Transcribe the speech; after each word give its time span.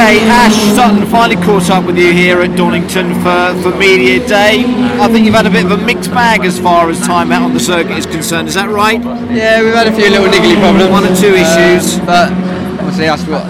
Okay, 0.00 0.20
Ash 0.30 0.56
Sutton 0.74 1.06
finally 1.08 1.36
caught 1.44 1.68
up 1.68 1.84
with 1.84 1.98
you 1.98 2.10
here 2.10 2.40
at 2.40 2.56
Donington 2.56 3.12
for, 3.16 3.54
for 3.60 3.76
Media 3.76 4.26
Day. 4.26 4.64
I 4.98 5.06
think 5.08 5.26
you've 5.26 5.34
had 5.34 5.46
a 5.46 5.50
bit 5.50 5.66
of 5.66 5.72
a 5.72 5.76
mixed 5.76 6.10
bag 6.10 6.46
as 6.46 6.58
far 6.58 6.88
as 6.88 6.98
time 7.00 7.30
out 7.30 7.42
on 7.42 7.52
the 7.52 7.60
circuit 7.60 7.98
is 7.98 8.06
concerned. 8.06 8.48
Is 8.48 8.54
that 8.54 8.70
right? 8.70 8.98
Yeah, 9.30 9.62
we've 9.62 9.74
had 9.74 9.88
a 9.88 9.94
few 9.94 10.08
little 10.08 10.26
niggly 10.26 10.58
problems. 10.58 10.90
One 10.90 11.04
or 11.04 11.14
two 11.14 11.34
uh, 11.36 11.44
issues. 11.44 11.98
but 12.06 12.32
obviously 12.80 13.04
that's 13.04 13.24
what, 13.24 13.44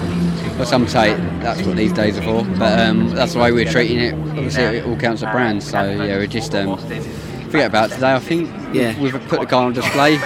what 0.57 0.67
some 0.67 0.89
say, 0.89 1.13
that's 1.39 1.61
what 1.61 1.77
these 1.77 1.93
days 1.93 2.17
are 2.17 2.21
for. 2.21 2.43
But 2.59 2.81
um, 2.81 3.11
that's 3.11 3.31
the 3.31 3.39
way 3.39 3.53
we're 3.53 3.71
treating 3.71 3.99
it. 3.99 4.13
Obviously 4.13 4.63
it 4.63 4.85
all 4.85 4.97
counts 4.97 5.23
as 5.23 5.31
brands. 5.31 5.71
So 5.71 5.89
yeah, 5.89 6.17
we're 6.17 6.27
just, 6.27 6.53
um, 6.53 6.77
forget 7.51 7.67
about 7.67 7.91
today 7.91 8.13
I 8.13 8.19
think. 8.19 8.49
Yeah. 8.73 8.99
We've 8.99 9.13
put 9.27 9.39
the 9.41 9.45
car 9.45 9.65
on 9.65 9.73
display, 9.73 10.17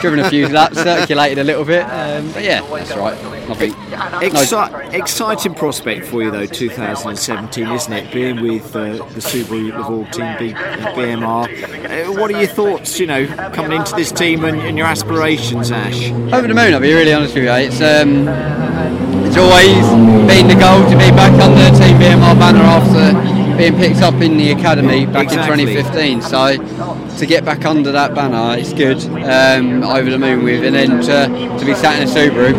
driven 0.00 0.18
a 0.20 0.28
few 0.28 0.48
laps, 0.48 0.76
circulated 0.82 1.38
a 1.38 1.44
little 1.44 1.64
bit. 1.64 1.82
Um, 1.84 2.30
but 2.32 2.42
yeah, 2.42 2.60
that's 2.68 2.96
right. 2.96 3.16
Exci- 4.22 4.94
exciting 4.94 5.54
prospect 5.54 6.06
for 6.06 6.22
you 6.22 6.30
though, 6.30 6.46
2017, 6.46 7.68
isn't 7.70 7.92
it? 7.92 8.12
Being 8.12 8.40
with 8.42 8.74
uh, 8.74 8.94
the 8.94 9.20
Subaru 9.20 9.70
Levorg 9.72 10.10
team, 10.12 10.36
B- 10.38 10.54
BMR. 10.54 11.46
Uh, 12.08 12.12
what 12.20 12.30
are 12.32 12.38
your 12.38 12.48
thoughts, 12.48 12.98
you 12.98 13.06
know, 13.06 13.26
coming 13.52 13.72
into 13.78 13.94
this 13.94 14.10
team 14.12 14.44
and, 14.44 14.60
and 14.60 14.76
your 14.76 14.86
aspirations, 14.86 15.70
Ash? 15.70 16.10
Over 16.32 16.48
the 16.48 16.54
moon, 16.54 16.74
I'll 16.74 16.80
be 16.80 16.92
really 16.92 17.12
honest 17.12 17.34
with 17.34 17.44
you. 17.44 17.50
It's 17.50 17.80
um, 17.80 18.28
it's 19.26 19.36
always 19.36 19.86
been 20.28 20.48
the 20.48 20.54
goal 20.54 20.82
to 20.90 20.96
be 20.98 21.10
back 21.14 21.32
under 21.40 21.78
Team 21.78 21.96
BMR 21.98 22.38
banner 22.38 22.60
after 22.60 23.31
being 23.56 23.76
picked 23.76 24.02
up 24.02 24.14
in 24.14 24.36
the 24.36 24.52
academy 24.52 25.06
back 25.06 25.24
Exactly. 25.24 25.62
in 25.62 25.68
2015. 25.80 26.22
So 26.22 27.18
to 27.18 27.26
get 27.26 27.44
back 27.44 27.64
under 27.64 27.92
that 27.92 28.14
banner, 28.14 28.58
it's 28.58 28.72
good. 28.72 28.98
Um, 29.22 29.82
over 29.82 30.10
the 30.10 30.18
moon 30.18 30.44
with, 30.44 30.64
and 30.64 30.74
then 30.74 31.00
to, 31.02 31.58
to 31.58 31.64
be 31.64 31.74
sat 31.74 32.00
in 32.00 32.08
a 32.08 32.10
Subaru, 32.10 32.52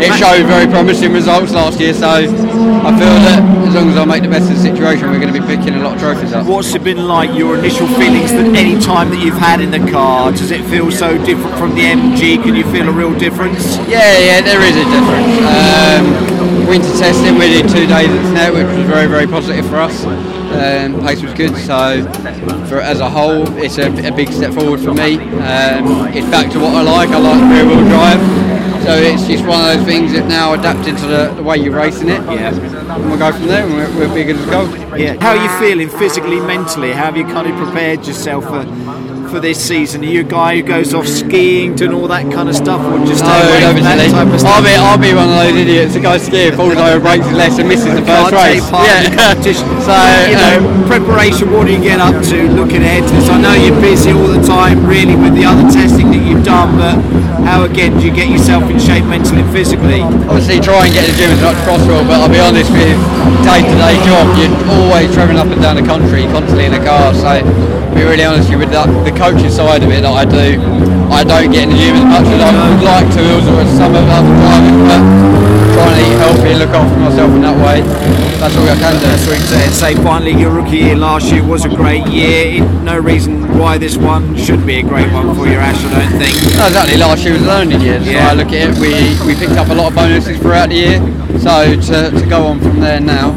It 0.00 0.12
showed 0.18 0.46
very 0.46 0.66
promising 0.66 1.12
results 1.12 1.52
last 1.52 1.78
year. 1.80 1.94
So 1.94 2.08
I 2.08 2.90
feel 2.98 3.16
that 3.28 3.42
as 3.68 3.74
long 3.74 3.88
as 3.90 3.96
I 3.96 4.04
make 4.04 4.22
the 4.22 4.28
best 4.28 4.50
of 4.50 4.56
the 4.56 4.62
situation, 4.62 5.10
we're 5.10 5.20
going 5.20 5.32
to 5.32 5.40
be 5.40 5.46
picking 5.46 5.74
a 5.74 5.82
lot 5.82 5.94
of 5.94 6.00
trophies 6.00 6.32
up. 6.32 6.46
What's 6.46 6.74
it 6.74 6.82
been 6.84 7.06
like, 7.06 7.30
your 7.36 7.56
initial 7.58 7.86
feelings 7.86 8.32
that 8.32 8.54
any 8.56 8.80
time 8.80 9.10
that 9.10 9.22
you've 9.24 9.38
had 9.38 9.60
in 9.60 9.70
the 9.70 9.90
car? 9.90 10.30
Does 10.32 10.50
it 10.50 10.64
feel 10.66 10.90
so 10.90 11.16
different 11.24 11.56
from 11.58 11.74
the 11.74 11.82
MG? 11.82 12.42
Can 12.42 12.54
you 12.54 12.64
feel 12.72 12.88
a 12.88 12.92
real 12.92 13.16
difference? 13.18 13.76
Yeah, 13.88 14.18
yeah, 14.18 14.40
there 14.40 14.60
is 14.62 14.76
a 14.76 14.84
difference. 14.84 15.38
Um, 15.48 16.51
winter 16.72 16.98
testing, 16.98 17.34
we 17.34 17.48
did 17.48 17.68
two 17.68 17.86
days 17.86 18.08
at 18.08 18.24
SNET, 18.32 18.54
which 18.54 18.78
was 18.78 18.86
very, 18.86 19.06
very 19.06 19.26
positive 19.26 19.68
for 19.68 19.76
us. 19.76 20.06
Um, 20.06 21.04
pace 21.06 21.20
was 21.20 21.34
good, 21.34 21.54
so 21.54 22.10
for 22.66 22.80
as 22.80 23.00
a 23.00 23.10
whole, 23.10 23.46
it's 23.58 23.76
a, 23.76 23.88
a 24.08 24.10
big 24.10 24.32
step 24.32 24.54
forward 24.54 24.80
for 24.80 24.94
me. 24.94 25.18
Um, 25.18 26.08
it's 26.16 26.26
back 26.30 26.50
to 26.52 26.58
what 26.58 26.74
I 26.74 26.80
like. 26.80 27.10
I 27.10 27.18
like 27.18 27.42
rear 27.52 27.66
wheel 27.66 27.84
drive, 27.90 28.20
so 28.84 28.94
it's 28.96 29.26
just 29.26 29.44
one 29.44 29.60
of 29.60 29.76
those 29.76 29.84
things 29.86 30.12
that 30.14 30.26
now 30.28 30.54
adapting 30.54 30.96
to 30.96 31.06
the, 31.06 31.34
the 31.34 31.42
way 31.42 31.58
you're 31.58 31.76
racing 31.76 32.08
it. 32.08 32.22
Yeah. 32.24 32.54
and 32.54 33.04
we'll 33.04 33.18
go 33.18 33.32
from 33.32 33.48
there. 33.48 33.66
And 33.66 33.74
we're, 33.74 34.08
we're 34.08 34.14
big 34.14 34.30
as 34.30 34.46
gold. 34.46 34.72
Yeah. 34.98 35.20
How 35.20 35.36
are 35.36 35.42
you 35.44 35.50
feeling 35.60 35.90
physically, 35.90 36.40
mentally? 36.40 36.92
How 36.92 37.04
have 37.04 37.18
you 37.18 37.24
kind 37.24 37.50
of 37.50 37.56
prepared 37.56 38.06
yourself 38.06 38.44
for, 38.44 38.64
for 39.32 39.40
this 39.40 39.56
season? 39.56 40.04
Are 40.04 40.12
you 40.12 40.20
a 40.20 40.28
guy 40.28 40.60
who 40.60 40.62
goes 40.62 40.92
off 40.92 41.08
skiing, 41.08 41.74
doing 41.74 41.96
all 41.96 42.06
that 42.08 42.28
kind 42.30 42.52
of 42.52 42.54
stuff, 42.54 42.84
or 42.84 43.00
just 43.08 43.24
No, 43.24 43.32
away 43.32 43.64
no, 43.64 43.72
from 43.72 43.88
that 43.88 43.96
type 44.12 44.28
of 44.28 44.36
stuff? 44.36 44.60
I'll 44.60 44.60
be, 44.60 44.76
I'll 44.76 45.00
be 45.00 45.16
one 45.16 45.32
of 45.32 45.40
those 45.40 45.56
idiots 45.56 45.96
that 45.96 46.04
goes 46.04 46.20
skiing, 46.28 46.52
falls 46.52 46.76
over, 46.76 47.00
breaks 47.00 47.24
his 47.24 47.32
legs, 47.32 47.56
and 47.56 47.64
misses 47.64 47.96
the 47.96 48.04
first 48.04 48.28
race. 48.36 48.60
competition. 48.68 49.64
so 49.88 49.96
you 50.28 50.36
know, 50.36 50.60
um, 50.60 50.84
preparation. 50.84 51.48
What 51.48 51.64
do 51.64 51.72
you 51.72 51.80
get 51.80 51.96
up 51.96 52.12
to? 52.28 52.36
Looking 52.52 52.84
ahead 52.84 53.08
to 53.08 53.12
this. 53.16 53.32
I 53.32 53.40
know 53.40 53.56
you're 53.56 53.80
busy 53.80 54.12
all 54.12 54.28
the 54.28 54.44
time, 54.44 54.84
really, 54.84 55.16
with 55.16 55.32
the 55.32 55.48
other 55.48 55.64
testing 55.72 56.12
that 56.12 56.20
you've 56.20 56.44
done. 56.44 56.76
But 56.76 57.00
how 57.44 57.64
again 57.64 57.98
do 57.98 58.04
you 58.04 58.12
get 58.12 58.28
yourself 58.28 58.64
in 58.70 58.78
shape 58.78 59.04
mentally 59.04 59.42
and 59.42 59.52
physically? 59.52 60.02
obviously 60.28 60.60
try 60.60 60.86
and 60.86 60.92
get 60.94 61.04
to 61.06 61.12
the 61.12 61.18
gym 61.18 61.30
as 61.30 61.42
much 61.42 61.56
as 61.56 61.64
possible, 61.64 62.00
but 62.04 62.20
I'll 62.20 62.32
be 62.32 62.40
honest 62.40 62.70
with 62.72 62.88
you, 62.88 62.96
day-to-day 63.44 63.96
job, 64.04 64.24
you're 64.36 64.52
always 64.72 65.12
travelling 65.12 65.38
up 65.38 65.48
and 65.48 65.60
down 65.60 65.76
the 65.76 65.84
country, 65.84 66.24
constantly 66.32 66.66
in 66.66 66.74
a 66.74 66.82
car. 66.82 67.12
So, 67.14 67.40
to 67.40 67.92
be 67.94 68.02
really 68.04 68.24
honest 68.24 68.48
with 68.48 68.56
you, 68.56 68.58
with 68.64 68.72
the, 68.72 68.84
the 69.04 69.12
coaching 69.12 69.50
side 69.50 69.82
of 69.82 69.90
it 69.90 70.02
that 70.02 70.12
I 70.12 70.24
do, 70.24 70.56
I 71.12 71.24
don't 71.24 71.52
get 71.52 71.68
in 71.68 71.70
the 71.70 71.76
gym 71.76 71.96
as 71.96 72.04
much 72.04 72.28
as 72.32 72.40
I 72.40 72.50
would 72.52 72.84
like 72.84 73.08
to, 73.12 73.22
as 73.22 73.68
some 73.76 73.94
of 73.94 74.00
the 74.00 74.12
other 74.12 74.32
drivers, 74.40 74.80
but 74.88 75.21
eat 75.98 76.16
healthy 76.18 76.50
and 76.50 76.58
look 76.58 76.70
after 76.70 76.98
myself 77.00 77.30
in 77.32 77.42
that 77.42 77.56
way, 77.64 77.80
that's 78.40 78.56
all 78.56 78.68
I 78.68 78.76
can 78.76 78.94
do. 79.00 79.06
That's 79.06 79.26
what 79.26 79.38
you 79.38 79.72
say. 79.72 79.94
Finally, 80.02 80.40
your 80.40 80.50
rookie 80.50 80.78
year 80.78 80.96
last 80.96 81.30
year 81.32 81.44
was 81.44 81.64
a 81.64 81.68
great 81.68 82.06
year. 82.08 82.60
No 82.82 82.98
reason 82.98 83.58
why 83.58 83.78
this 83.78 83.96
one 83.96 84.36
should 84.36 84.66
be 84.66 84.78
a 84.80 84.82
great 84.82 85.12
one 85.12 85.34
for 85.34 85.46
you, 85.46 85.54
Ash. 85.58 85.76
I 85.84 86.08
don't 86.08 86.18
think. 86.20 86.34
No, 86.58 86.66
exactly. 86.66 86.96
Last 86.98 87.24
year 87.24 87.32
was 87.34 87.42
a 87.42 87.46
learning 87.46 87.80
year. 87.80 88.02
So 88.02 88.10
Yeah. 88.10 88.28
I 88.30 88.34
look 88.34 88.48
at 88.48 88.70
it, 88.70 88.78
we, 88.78 88.92
we 89.26 89.34
picked 89.38 89.52
up 89.58 89.68
a 89.68 89.74
lot 89.74 89.88
of 89.88 89.94
bonuses 89.94 90.38
throughout 90.38 90.68
the 90.70 90.74
year. 90.76 90.98
So 91.38 91.74
to, 91.74 92.10
to 92.20 92.26
go 92.28 92.46
on 92.46 92.60
from 92.60 92.80
there 92.80 93.00
now, 93.00 93.32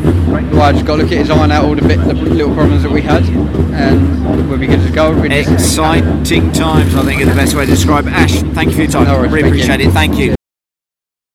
well, 0.51 0.63
I 0.63 0.71
just 0.73 0.85
got 0.85 0.97
to 0.97 1.03
look 1.03 1.11
at 1.11 1.17
his 1.19 1.29
iron 1.29 1.51
out 1.51 1.65
all 1.65 1.75
the, 1.75 1.81
bit, 1.87 1.97
the 1.99 2.13
little 2.13 2.53
problems 2.53 2.83
that 2.83 2.91
we 2.91 3.01
had, 3.01 3.23
and 3.23 4.49
we'll 4.49 4.59
be 4.59 4.67
good 4.67 4.85
to 4.85 4.91
go. 4.91 5.11
We 5.19 5.29
just- 5.29 5.51
Exciting 5.51 6.51
times, 6.51 6.95
I 6.95 7.03
think, 7.03 7.21
are 7.21 7.25
the 7.25 7.35
best 7.35 7.55
way 7.55 7.65
to 7.65 7.71
describe 7.71 8.07
it. 8.07 8.13
Ash, 8.13 8.33
thank 8.53 8.69
you 8.69 8.75
for 8.75 8.81
your 8.83 8.91
time. 8.91 9.05
No 9.05 9.17
worries, 9.17 9.31
really 9.31 9.47
you. 9.49 9.53
appreciate 9.55 9.81
it. 9.81 9.91
Thank 9.91 10.17
you. 10.17 10.35